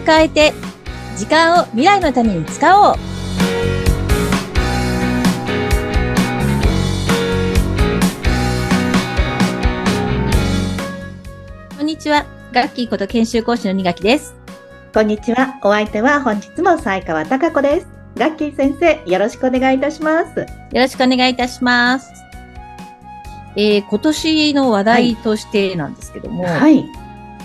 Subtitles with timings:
[0.00, 0.52] を変えて、
[1.16, 2.96] 時間を未来のために使おう。
[11.76, 12.24] こんにちは。
[12.52, 14.34] ガッキーこと研修講師の二垣です。
[14.92, 15.58] こんにちは。
[15.62, 17.86] お相手は本日も西川貴子です。
[18.16, 20.40] ガッキー先生、よろしくお願いいたします。
[20.40, 22.10] よろしくお願いいたします。
[23.56, 26.84] えー今年の話題としてなんですけども、はい。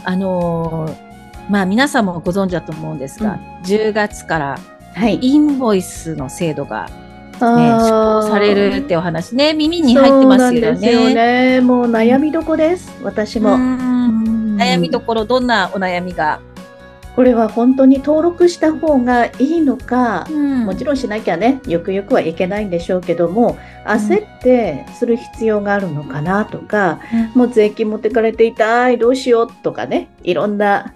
[0.05, 1.05] あのー
[1.49, 4.59] まあ皆さんもご存知だと思うんですが、10月から
[4.94, 5.20] はい。
[5.22, 6.91] インボイスの制度が、ね、
[7.38, 11.13] 施あー行されるってお話ね、耳に入ってますよそうなんですよね。
[11.13, 11.62] ね。
[11.62, 12.89] もう悩みどこです？
[13.03, 13.58] 私うも。
[13.58, 16.39] ん悩みどこころ、どんなお悩みが、
[17.17, 27.00] これは本当に登録した方がいいのか、もちんろんしなきゃね、よくよくはいけないんでしょうけども、焦ってする必要があるのかなとか、
[27.34, 30.94] もう税金持ってかれて痛い、どうしようとかね、いろんな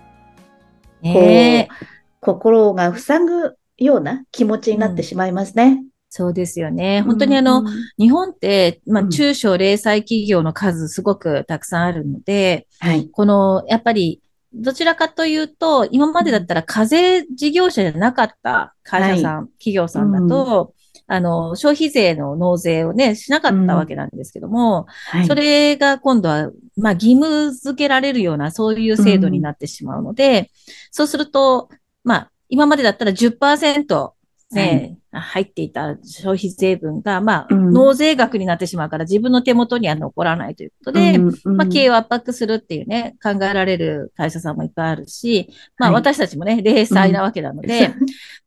[1.01, 1.69] ね。
[1.69, 1.85] え
[2.21, 5.83] 心が塞ぐような気持ちになってしまいますね。
[6.09, 7.01] そうですよね。
[7.01, 7.67] 本当にあの、うん。
[7.97, 9.09] 日本って、まあ、うん。
[9.09, 13.07] 中小零細企業の数すごくたくさんあるので、はい。
[13.11, 20.73] この、やっぱり、どちらかというと、今までだったら課税事業者じゃなかった会社さん、企業さんだと、
[21.05, 25.27] あの、消費税の納税をね、しなかったわけなんですけども、はい。
[25.27, 30.51] それが今度は、まあ、義務付けられるような、そういう制度になってしまうので、
[30.91, 31.69] そうすると、
[32.03, 34.13] まあ、今までだったら10%
[34.51, 37.71] ね、入っていた消費税分が、まあ、うん。
[37.71, 46.01] 納税額になってしまうから自分の手元には残らないということで、うんうんまあ、経営を圧迫するっていうね、考えられる会社さんもいっぱいあるし、まあ、はい。
[46.01, 47.89] 私たちもね、零細なわけなので、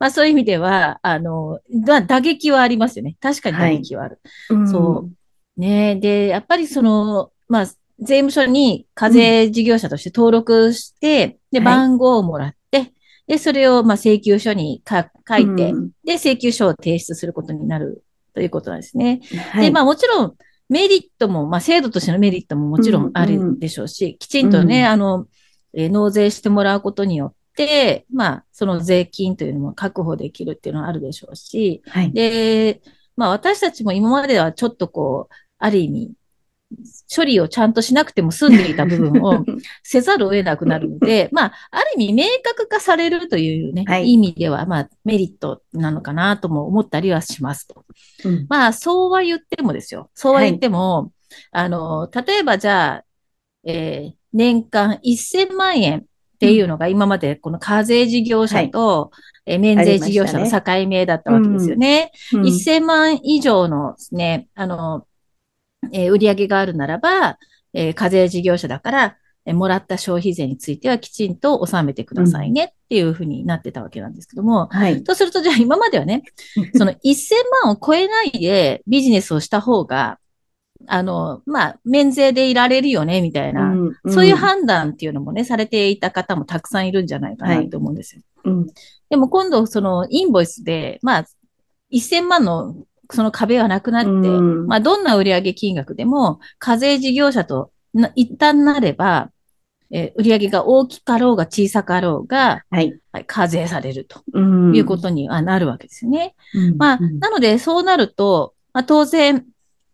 [0.01, 3.17] まあ、そういう意味では、あの、だ打撃はありますよね。
[3.21, 4.21] 確かに打撃はある。
[4.51, 4.69] うん。
[4.69, 5.61] そう。
[5.61, 5.97] ね。
[5.97, 7.67] で、やっぱりその、まあ、
[8.03, 12.92] 税務署に課税事業者として登録して、で、はい番号をもらって、
[13.27, 18.05] で、それを、まあ、請求書にか書いて、うんで、請求書を提出することになる
[18.35, 19.20] ということなんですね。
[19.30, 19.70] で、はい。
[19.70, 20.35] まあ、もちろん、
[20.68, 25.27] メリットも、まあ、制度としてのメリットももちろんあるでしょうし、きちんとね、うんあの、
[25.74, 32.12] えー納税してもらうことによって、まあ、その税金というのも確保できるっていうのはあるでしょうし、はい。
[32.12, 32.83] で、
[33.17, 36.12] まあ私たちも今まではちょっとこう、ある意味、
[37.15, 39.45] 処理をちゃんとしなくても済んでいた部分を
[39.83, 47.85] せざるを得なくなるので、 まあ、ある意味明確化されるというね、はい意味では、まあメリットなのかなとも思ったりはしますと。
[48.25, 50.11] うんまあ、そうは言ってもですよ。
[50.15, 51.13] そうは言っても、
[51.51, 53.05] あの、例えばじゃあ、
[53.65, 56.03] えー年間1000万円っ
[56.41, 59.11] ていうのが今までこの課税事業者と、
[59.45, 62.13] えー免税事業者の境目だったわけですよね。
[62.33, 65.07] うん1000万以上のですね、あの、
[65.93, 67.39] えー売上があるならば、
[67.75, 69.17] えー課税事業者だから、
[69.47, 75.03] えーもらった消費税についてはきちんと納めてくださいねっていうふうになってたわけなんですけども、はい。
[75.03, 76.23] とすると、じゃあ今まではね、
[76.75, 77.35] その1000
[77.65, 80.19] 万を超えないでビジネスをした方が、
[80.87, 88.23] あの、まあ、免税でいられるよね、みたいな、んそういう判断っていうのもね、されていた方もたくさんいるんじゃないかなと思うんですよ。
[88.45, 88.67] うん。
[89.11, 91.25] でも今度、そのインボイスで、まあ、
[91.92, 92.75] 1000万の
[93.12, 99.30] その壁はなくなって、うんまあ、どんな売上金額でも、課税事業者とな一旦なれば、
[99.90, 102.98] えー売上が大きかろうが小さかろうが、はい。
[103.12, 106.34] はい課税されるとうんいうことにはなるわけですよね。
[106.55, 109.44] うんまあ、うんなので、そうなると、まあ、当然、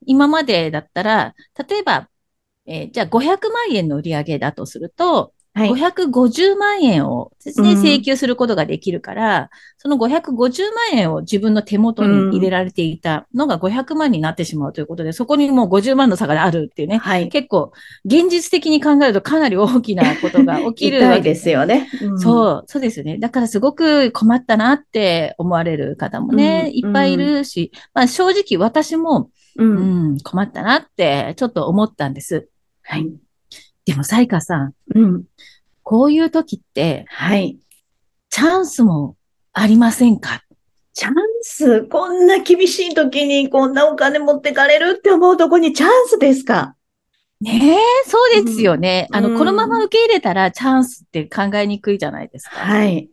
[0.07, 1.35] 今までだったら、
[1.69, 2.09] 例えば、
[2.67, 5.33] えーじゃあ500万円の売り上げだとすると、はい。
[5.67, 17.29] 550万円をですね、うん請求することができるから、その550万円を自分の手元に入れられていたのが500万になってしまうということで、そこにもう50万の差があるっていうね、はい。
[17.29, 17.73] 結構、
[18.05, 21.89] 現実的に考えるとかなり大きなことが起きるわけですよね。
[22.03, 23.19] うんそう、そうですよね。
[23.19, 29.65] だからすごく困ったなって思われる方もね、うんいっぱいいるし、まあ正直私も、う。
[29.65, 32.49] うんん、困ったなってちょっと思ったんです。
[32.83, 33.11] はい。
[33.89, 35.25] でも、サイカさん、うん。
[35.83, 37.59] こういう時って、はい。
[38.29, 39.17] チャンスも
[39.55, 40.45] ありませんか？
[40.93, 46.75] チャンス、こんな厳しい時にこんなお金持ってかれるって思うとこにチャンスですか？
[47.41, 49.09] ねえ、そうですよね。
[49.11, 52.57] あの、うんこのまま受け入れたらチャンスって考えにくいじゃないですか。
[52.57, 53.09] はい。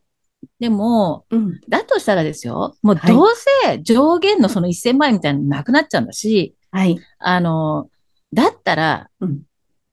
[0.59, 1.61] でも、うん。
[1.69, 3.27] だとしたらですよ、もうはいどう
[3.63, 6.99] せ上限のその1000万円みたいなのなくなっちゃうんだし、はい。
[7.19, 7.87] あの、
[8.33, 9.43] だったら、うん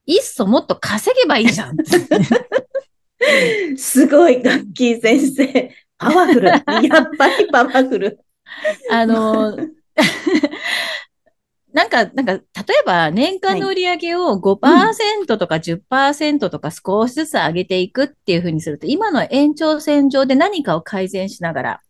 [0.06, 1.76] いっそもっと稼げばいいじゃん。
[3.76, 5.70] すごい、ガッキー先生。
[5.98, 6.48] パワフル。
[6.48, 6.62] やっ
[7.16, 8.18] ぱりパワフル。
[8.90, 9.56] あの、
[11.72, 12.42] なんか、なんか、例え
[12.84, 21.81] ば年間の売り上げを5%とか10%とか少しずつ上げていくっていうふうにすると、今の延長線上で何かを改善しながら、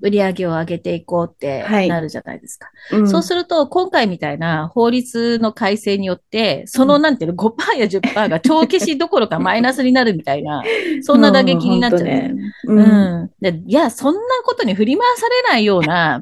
[0.00, 2.70] 売り上げを上げていこうってなるじゃないですか。
[2.90, 10.62] はいうん、そうすると、今回みたいな法律の改正によって、そのなんていうの、5%や10%が帳消しどころか マイナスになるみたいな、
[11.02, 12.34] そんな打撃になっちゃう、ね。
[12.66, 13.62] うん、うんで。
[13.66, 16.20] いや、そんなことに振り回されないような、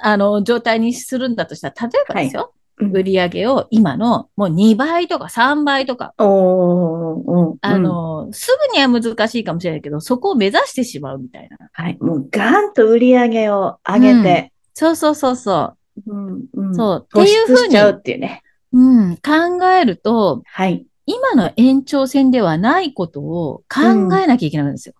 [0.00, 2.42] あの、状態にするんだとしたら、例えばですよ。
[2.42, 6.14] はい売り上げを今のもう2倍とか3倍とか。
[6.18, 11.56] おあの、すぐには難しいかもしれないけど、そこを目指してしまうみたいな。
[11.72, 11.96] はい。
[12.00, 14.40] もうガンと売り上げを上げて。
[14.40, 15.74] うん、そうそうそうそ
[16.06, 16.12] う。
[16.12, 17.06] うんうん、そう。
[17.20, 17.78] っていうふうに。
[17.78, 18.42] っていうね。
[18.72, 19.16] うん。
[19.16, 20.86] 考えると、はい。
[21.06, 23.82] 今の延長線ではないことを考
[24.16, 24.94] えなきゃいけないんですよ。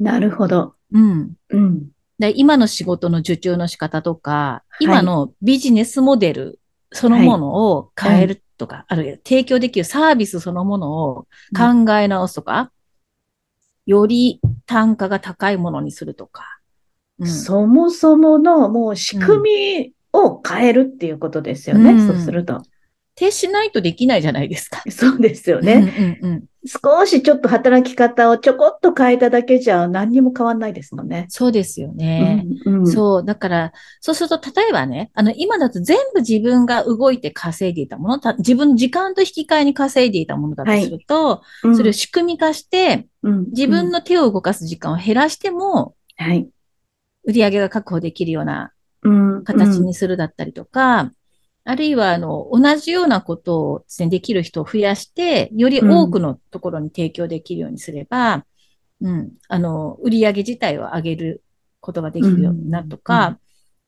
[0.00, 0.74] うん、なるほど。
[0.92, 1.32] うん。
[1.50, 1.88] うん。
[2.18, 6.57] で今の仕事の受注の仕方とか、今のビジネスモデル
[6.92, 11.26] そのものを変えるとか、はい、あるいは提供できるサービスそのものを
[11.56, 12.72] 考え直すとか、
[13.86, 16.58] うん、より単価が高いものにするとか。
[17.20, 21.90] うん、そもそものもう仕組みを変えるっていうことですよね。
[21.90, 22.62] うん、そうすると。
[23.16, 24.82] 停しないとできないじゃないですか。
[24.90, 26.18] そうですよね。
[26.22, 31.26] うんうんうん、少しちょっと働き方をちょこっと変えただけじゃ何にも変わんないですもんね。
[31.28, 32.44] そうですよね。
[32.64, 33.24] うんうん、そう。
[33.24, 46.48] だから、そうすると、例えばね、あの、今だと全部自分が動いて稼いでいたもの、自分の時間と引き換えに稼いでいたものだとすると、はいうん、それを仕組み化して、うん、自分の手を動かす時間を減らしても、はい。
[47.24, 48.72] 売り上げが確保できるような
[49.44, 51.12] 形にするだったりとか、
[51.68, 58.46] あるいは、あの、同じようなことをですね、できる人を増やして、より多くのところに提供できるようにすれば、
[59.02, 61.44] うん、うん、あの、売り上げ自体を上げる
[61.80, 63.32] ことができるようになるとか、うん。
[63.32, 63.38] うん、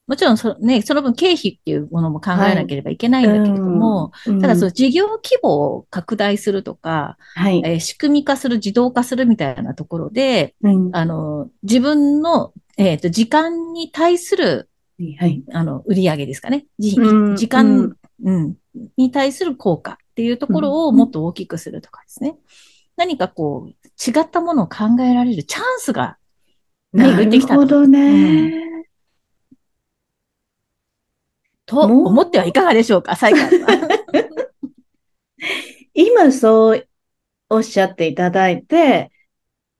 [0.08, 10.54] もちろんそ、ね、その分経費っていうものも考えなければいけないんだけれども、はい、ただその事業規模を拡大するとか、はい、えー、仕組み化する、自動化するみたいなところで、
[10.92, 14.69] あの、自分の、えっ、ー、と、時間に対する
[15.18, 15.42] はい。
[15.52, 16.66] あの、売り上げですかね。
[16.78, 18.56] 時間、うん、
[18.96, 22.36] に対する効果っていうところをもっと大きくするとかですね。
[22.96, 26.18] 何かこう、違ったものを考えられるチャンスが
[26.92, 28.52] 巡ってきたなるほどね、
[31.66, 34.00] と思ってはいかがでしょうか、最後は。
[35.94, 36.88] 今そう
[37.48, 39.10] おっしゃっていただいて、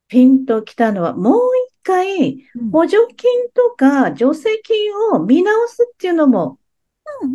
[0.08, 1.40] ピンときたのは、もう
[1.82, 6.58] 回、補助金とか助成金を見直すっていうのも、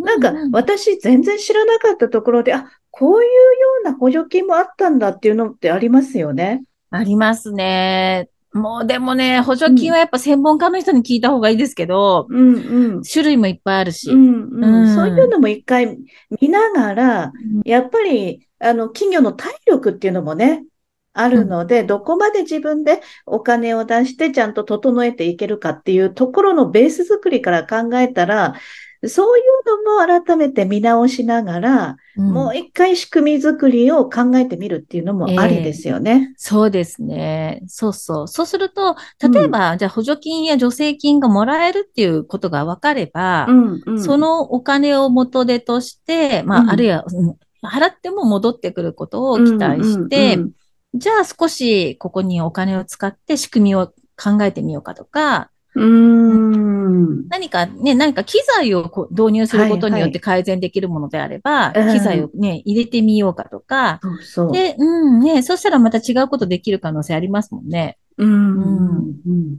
[0.03, 3.29] なんか私全然知らなかったところで、あ、こういうよ
[3.81, 6.63] うな補助金もあったんだっていうのってありますよね。
[6.91, 8.29] ありますね。
[8.53, 15.97] もうでもね、補助金はやっぱ専門家の人に聞いた方がいいですけど、うんうん、種類もいっぱいあるし、うんそういうのも一回
[16.39, 17.33] 見ながら、
[17.65, 20.63] やっぱり、あの、企業の体力っていうのもね、
[21.15, 28.55] あるので、どこまで自分でお金を出してちゃんと整えていけるかっていうところのベース作りから考えたら、
[29.07, 36.11] そういうのも改めて見直しながら、うん、もう一回仕組み作りを考えてみるっていうのもありですよね。
[36.11, 37.61] えー、そうですね。
[37.67, 38.27] そうそう。
[38.27, 38.95] そうすると、
[39.31, 47.05] 例えば、うん、じゃあ補助金や助成金がもらえるっていうことが分かれば、うんうん、そのお金を元手として、まあ、あるいは、
[47.63, 50.39] 払っても戻ってくることを期待して、
[50.95, 53.87] じゃあ少しここにお金を使って仕組みを
[54.17, 57.27] 考えてみようかとか、うん。
[57.27, 64.51] 何かね、何か機材をこう導入することによって改善できるものであれば、はいはい、機材をね、入れてみようかとか、そうそう。
[64.53, 67.97] で、うんね、そしたらまた違うことできる可能性ありますもんね。
[68.17, 68.29] うん。
[68.29, 69.57] うんうん。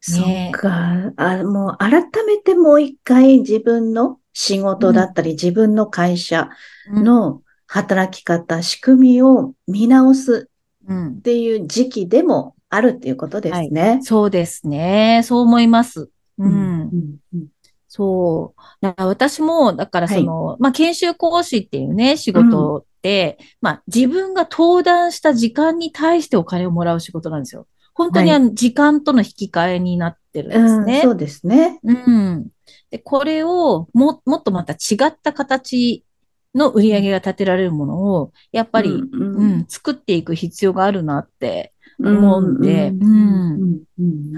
[0.00, 1.12] そっか。
[1.16, 6.48] あ、もう改めてもう一回自分の仕事だったり、うん、自分の会社
[6.90, 7.42] の
[7.72, 10.50] 働き方、仕組みを見直す
[10.92, 13.80] っていう時期でもあるっていうことですね。
[13.80, 15.22] はい、そうですね。
[15.24, 16.10] そう思います。
[16.38, 16.52] うん。
[16.52, 17.46] うんうん、
[17.86, 18.60] そう。
[18.80, 27.68] だから私も、だからその、はい、まあ、研修講師っていうね、仕事って、うん、まあ、自分が登壇した時間に対してお金をもらう仕事なんですよ。
[27.94, 30.96] 本当にあの、時間との引き換えになってるんですね。
[30.96, 31.78] うん、そうですね。
[31.84, 32.48] うん。
[32.90, 36.04] で、これをも、もっとまた違った形
[36.54, 42.92] の売り上げが立てられるものを、やっぱり、うん、うん、作っていく必要があるなって思うんで、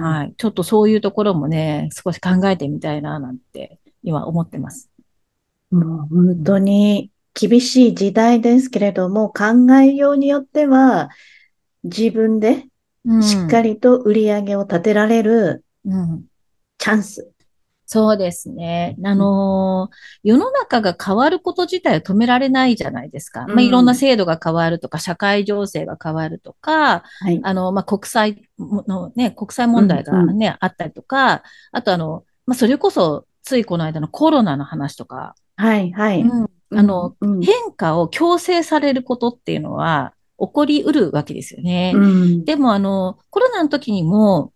[0.01, 0.35] はい。
[0.37, 4.91] ちょっとそういうところもね、少し考えてみたいな、なんて、今思ってます。
[5.71, 11.09] もう本当に厳しい時代ですけれども、考えようによっては、
[11.85, 12.67] 自分で
[13.23, 15.65] しっかりと売り上げを立てられる
[16.79, 17.32] チャンス
[17.87, 18.97] そうですね。
[19.05, 23.47] あのー世の中が変わること自体を止められないじゃないですか。
[23.49, 27.41] まあ、いろんな制度が変わるとか、社会情勢が変わるとか、はい。
[27.43, 36.23] あの、まあ、国際のね、国際問題がね、あったりとか、あとあの、まあ、それこそ、ついこの間のコロナの話とか、はい、はい。
[36.23, 41.93] うんあの、うん、変化を強制されることっていうのは起こりうるわけですよね。
[41.95, 44.53] うん、でもあの、コロナの時にも、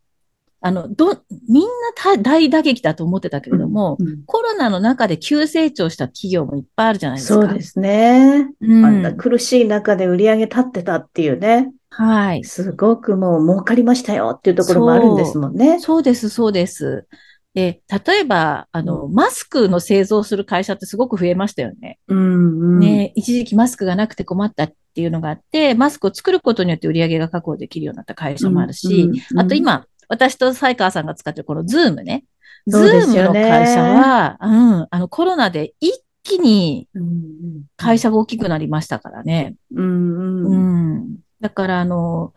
[0.61, 7.47] あの、ど、みんな大大打撃だと思ってたけれども、うんコロナの中で急成長した企業もいっぱいあるじゃないですか。
[7.47, 8.51] そうですね。
[8.61, 11.73] うんあんな苦しい中で売り上げ立ってたっていうね。
[11.91, 12.45] はい。
[12.45, 15.81] すごくもう儲かりましたよっていうところもあるんですもんね。
[15.81, 17.07] そうです、そうです。
[17.55, 21.99] で、例えば、あの、マスクの製造する会社ってすごく増えましたよね。
[22.09, 22.81] うん、うん。
[22.81, 32.25] ね、一時期マスクがなくて困ったっていうのがあって、マスクを作ることによって売り上げが確保できるようになった会社もあるし、うんうんあと今、私と西川さんが使ってるこのズームね。
[32.67, 34.47] ズームの会社は、う
[34.83, 35.93] ん、あのコロナで一
[36.25, 36.89] 気に
[37.77, 39.55] 会社が大きくなりましたからね。
[39.75, 40.95] うん、ううん。
[40.97, 41.17] ん。
[41.41, 42.35] だから、あの、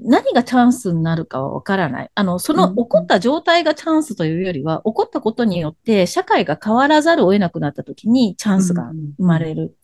[0.00, 2.10] 何がチャンスになるかはわからない。
[2.14, 9.76] あの、そのうん起こった状態がチャンスというよりは、起こったことによって社会が変わらざるを得なくなった時にチャンスが生まれる。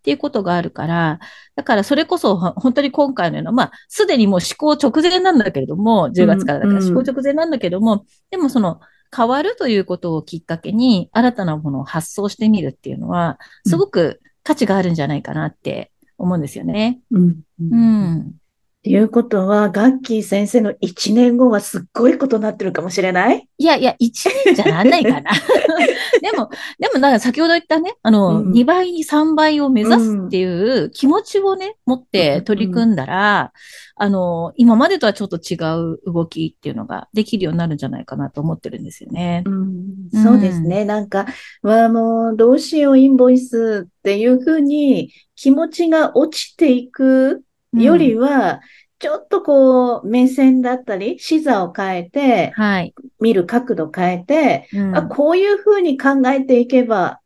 [0.00, 1.20] っていうことがあるから、
[1.56, 8.80] だからそれこそほ本当に今回のような、まあ、すでにもう施行直前なんだけれども、10月からだからうん施行直前なんだけども、でもその
[9.14, 17.00] 変わるということをきっかけに新たなものを発想してみるっていうのは、すごく価値があるんじゃないかなって思うんですよね。
[17.10, 17.22] うん。
[17.28, 18.39] ううん。
[18.80, 18.88] ん。
[18.88, 23.46] っていうことは、ガッキー先生の1年後はすっごいことになってるかもしれない？
[23.58, 25.30] いやいや、1年じゃなんないかな。
[26.22, 33.52] でも、でもなんか先ほど言ったね、あの、うん2倍に3倍を目指すっていう気持ちをね、持って取り組んだら、
[33.96, 39.44] あの、今までとはちょっと違う動きっていうのができるようになるんじゃないかなと思ってるんですよね。
[39.46, 39.84] うん
[40.22, 40.86] そうですね。
[40.86, 41.26] なんか、
[41.62, 48.60] わあ、もう、どうしよう、インボイスっていうふうに気持ちが落ちていくよりは、
[48.98, 52.94] ちょっとこう、目線だったり、視座を変えて、はい。
[53.20, 54.96] 見る角度変えて、うん。
[54.96, 57.20] あ、こういうふうに考えていけば、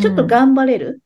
[0.00, 1.02] ちょっと頑張れる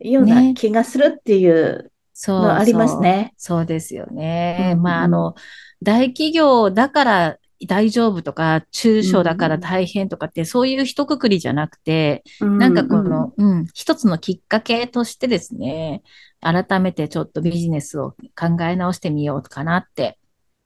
[0.00, 0.54] ようなね。
[0.54, 3.34] 気がするっていうそうのありますね。
[3.36, 4.72] そうですよね。
[4.76, 4.82] うん。
[4.82, 5.34] まあ、あの、
[5.82, 16.02] 大企業だから大丈夫とか、中小だから大変とかって、そういう一括りじゃなくて、なんかこの、うん、一つのきっかけとしてですね、
[16.40, 20.18] 改めてちょっとビジネスを考え直してみようかなって。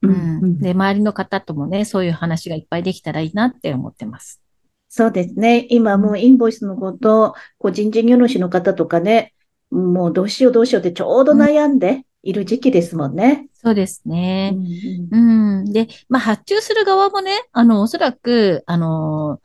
[0.03, 0.13] ううん
[0.43, 0.59] うんん。
[0.59, 4.41] で、周りの方ともね、そういう話がいっぱいできたらいいなって思ってます。
[4.89, 5.67] そうですね。
[5.71, 9.33] 今もうインボイスのこと、個人事業主の方とかね、
[9.71, 13.49] もうどうしようどうしようってちょうど悩んでいる時期ですもんね。
[13.55, 14.51] そうですうね。
[14.51, 14.57] ん
[15.11, 15.73] うんうん。
[15.73, 19.41] で、まあ、発注する側もね、あの、おそらく、あの、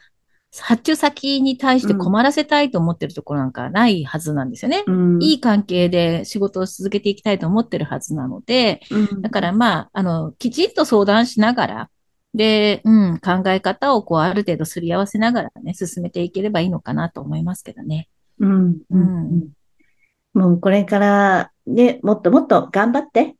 [0.62, 4.84] 発注先に対して困らせたいと思ってるところなんかないはずなんですよね。
[4.88, 11.90] うんいい関係で仕事を続けていきたいと思ってるはずなので、うんだからまあ、あの、きちんと相談しながら、
[12.34, 18.10] で、うん、考え方をこう、ある程度すり合わせながらね、進めていければいいのかなと思いますけどね。
[18.40, 19.50] うんうんうん
[20.34, 23.36] もうこれからね、もっともっと頑張って、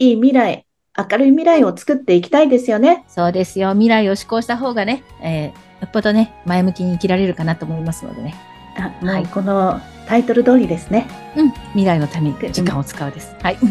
[0.00, 0.66] いい未来、
[0.98, 3.04] 明るい未来を作っていきたいですよね。
[3.06, 3.70] そうですよ。
[3.70, 8.34] 未来を志向した方がね、えー、よっぽどね、前向きに生きられるかなと思いますのでね。
[8.76, 11.06] あはいこのタイトル通りですね。
[11.36, 13.34] うん、未来のために時間を使うです。
[13.42, 13.58] はい。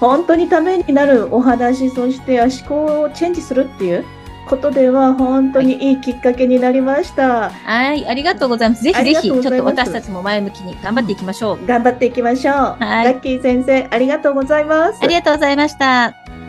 [0.00, 4.04] 本当にためになるお話、そして思考をチェンジするっていう
[4.48, 7.50] ことでは本当にいいきっかけになりました。
[7.50, 8.82] はい、ありがとうございます。
[8.82, 11.66] ぜひぜひ、ちょっと私たちも前向きに頑張っていきましょう。
[11.66, 12.54] 頑張っていきましょう。
[12.54, 14.98] はいラッキー先生、ありがとうございます。
[15.02, 16.39] ありがとうございました。